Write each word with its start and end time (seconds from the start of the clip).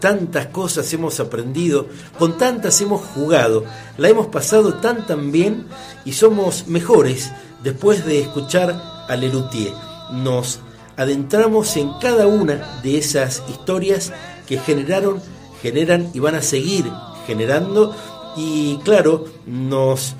tantas 0.00 0.46
cosas 0.46 0.92
hemos 0.92 1.20
aprendido, 1.20 1.86
con 2.18 2.38
tantas 2.38 2.80
hemos 2.80 3.02
jugado, 3.02 3.64
la 3.98 4.08
hemos 4.08 4.26
pasado 4.26 4.74
tan 4.74 5.06
tan 5.06 5.30
bien 5.30 5.66
y 6.04 6.12
somos 6.12 6.66
mejores 6.66 7.30
después 7.62 8.04
de 8.04 8.20
escuchar 8.20 8.70
a 9.08 9.16
Lelutier. 9.16 9.72
Nos 10.12 10.60
adentramos 10.96 11.76
en 11.76 11.92
cada 12.00 12.26
una 12.26 12.80
de 12.82 12.98
esas 12.98 13.42
historias 13.48 14.12
que 14.46 14.58
generaron, 14.58 15.20
generan 15.62 16.10
y 16.14 16.18
van 16.18 16.34
a 16.34 16.42
seguir 16.42 16.90
generando 17.26 17.94
y 18.36 18.78
claro, 18.78 19.26
nos 19.46 20.14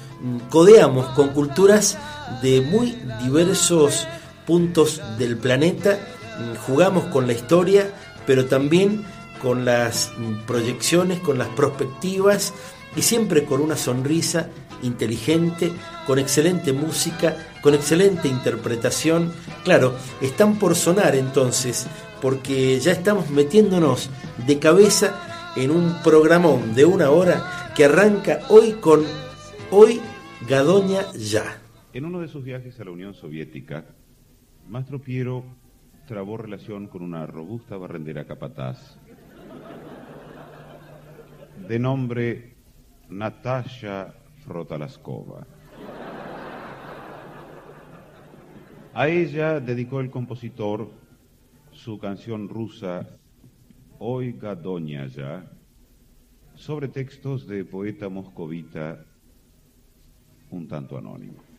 codeamos 0.51 1.07
con 1.15 1.29
culturas 1.29 1.97
de 2.43 2.61
muy 2.61 2.97
diversos 3.23 4.07
puntos 4.47 5.01
del 5.19 5.37
planeta, 5.37 5.99
jugamos 6.67 7.05
con 7.07 7.27
la 7.27 7.33
historia, 7.33 7.93
pero 8.27 8.47
también 8.47 9.05
con 9.41 9.65
las 9.65 10.13
proyecciones, 10.47 11.21
con 11.21 11.39
las 11.39 11.49
perspectivas 11.49 12.55
y 12.97 13.03
siempre 13.03 13.45
con 13.45 13.61
una 13.61 13.77
sonrisa 13.77 14.49
inteligente, 14.83 15.73
con 16.07 16.19
excelente 16.19 16.73
música, 16.73 17.37
con 17.63 17.75
excelente 17.75 18.29
interpretación. 18.29 19.33
Claro, 19.65 19.95
están 20.21 20.59
por 20.59 20.75
sonar 20.75 21.15
entonces, 21.15 21.87
porque 22.21 22.79
ya 22.81 22.93
estamos 22.93 23.31
metiéndonos 23.31 24.11
de 24.47 24.59
cabeza 24.59 25.53
en 25.57 25.71
un 25.71 25.97
programón 26.03 26.75
de 26.75 26.85
una 26.85 27.11
hora 27.11 27.73
que 27.75 27.85
arranca 27.85 28.41
hoy 28.49 28.73
con 28.73 29.05
Hoy 29.71 30.01
Gadoña 30.49 31.13
Ya. 31.13 31.61
En 31.93 32.05
uno 32.05 32.21
de 32.21 32.29
sus 32.29 32.45
viajes 32.45 32.79
a 32.81 32.85
la 32.85 32.91
Unión 32.91 33.15
Soviética, 33.15 33.85
Mastro 34.69 35.01
Piero 35.01 35.45
trabó 36.07 36.37
relación 36.37 36.87
con 36.87 37.03
una 37.03 37.27
robusta 37.27 37.77
barrendera 37.77 38.25
capataz 38.25 38.99
de 41.69 41.79
nombre 41.79 42.55
Natasha 43.09 44.15
Frotalaskova. 44.45 45.47
A 48.95 49.09
ella 49.09 49.61
dedicó 49.61 50.01
el 50.01 50.11
compositor 50.11 50.91
su 51.73 51.99
canción 51.99 52.49
rusa 52.49 53.07
Oiga 53.99 54.55
Doña 54.55 55.07
Ya, 55.07 55.51
sobre 56.55 56.89
textos 56.89 57.47
de 57.47 57.65
poeta 57.65 58.09
moscovita 58.09 59.05
un 60.51 60.67
tanto 60.67 60.99
anónimo. 60.99 61.50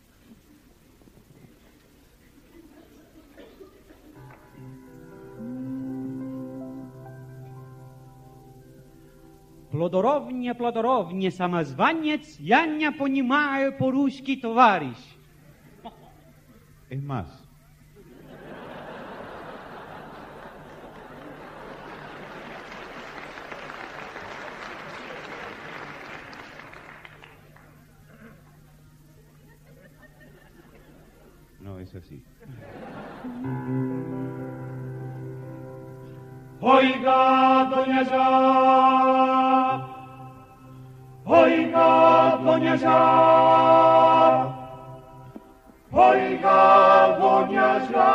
Плодоровне, 9.70 10.55
плодоровне, 10.55 11.30
самозванец, 11.30 12.36
я 12.39 12.66
не 12.66 12.91
понимаю 12.92 13.77
по-русски, 13.77 14.36
товарищ. 14.36 14.97
Es 16.89 17.02
más, 17.02 17.27
no 31.61 31.80
es 31.80 31.92
así. 31.95 32.23
Oiga, 36.61 37.64
doña 37.70 38.02
ya. 38.05 38.80
źla, 42.77 44.52
Olga 45.92 47.17
wonia 47.20 47.80
źla. 47.87 48.11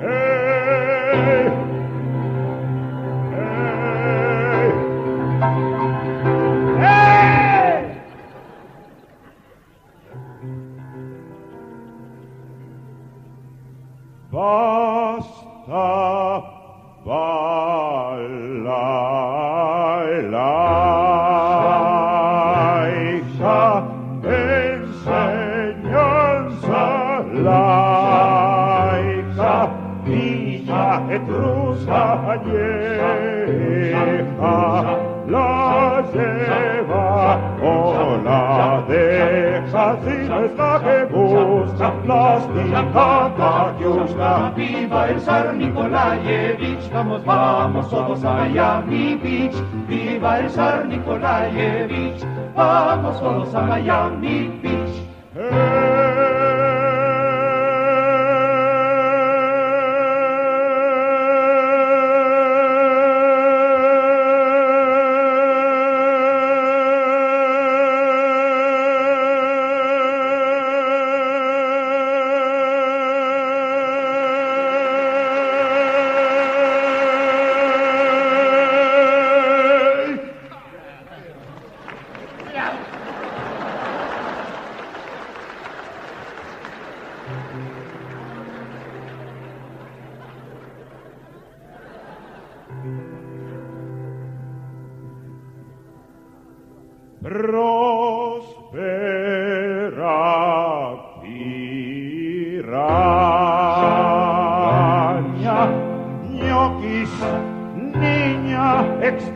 Ej! 0.00 1.50
Ej! 6.80 7.84
Basta, 14.32 15.84
basta. 17.04 17.57
Villa 30.08 31.02
etrusa 31.10 32.38
vieja, 32.44 33.76
la 35.28 36.02
lleva 36.12 37.38
o 37.62 38.18
la 38.24 38.82
deja, 38.88 39.96
si 40.02 40.16
no 40.28 40.36
es 40.44 40.56
la 40.56 40.80
que 40.84 40.98
busca, 41.12 41.92
plástica 42.04 42.82
Katiushka. 43.36 44.52
Viva 44.56 45.08
el 45.10 45.20
zar 45.20 45.54
Nikolaevich, 45.54 46.90
vamos, 46.92 47.24
vamos 47.24 47.90
todos 47.90 48.24
a 48.24 48.32
Miami 48.34 49.16
Beach. 49.22 49.56
Viva 49.88 50.38
el 50.40 50.50
zar 50.50 50.86
Nikolaevich, 50.86 52.24
vamos 52.56 53.20
todos 53.20 53.54
a 53.54 53.62
Miami 53.62 54.50
Beach. 54.62 55.08
Prospera 55.38 55.77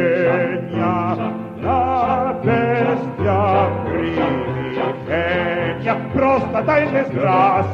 Πρόστατες 5.94 7.08
δόξας, 7.14 7.68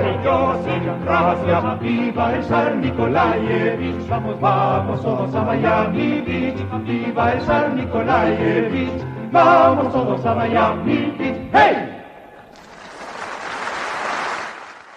είναι 0.00 0.16
δόξας. 0.24 1.38
Αίμα 1.48 1.78
είναι 1.82 2.42
Σαρνικολάιε. 2.48 3.76
Βις, 3.78 4.04
πάμε 4.40 4.90
όλοι 5.04 5.28
στο 5.28 5.42
Μαϊάμι. 5.46 6.22
Βις, 6.26 6.60
αίμα 6.60 7.32
είναι 7.32 7.42
Σαρνικολάιε. 7.46 8.68
Βις, 8.70 9.06
πάμε 9.32 9.80
όλοι 9.80 10.18
στο 10.18 10.34
Μαϊάμι. 10.34 11.12
Βις, 11.18 11.36
hey! 11.52 11.89